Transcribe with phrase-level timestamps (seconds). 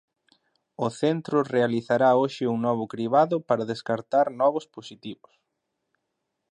[0.85, 5.33] O centro realizará hoxe un novo cribado para descartar novos positivos.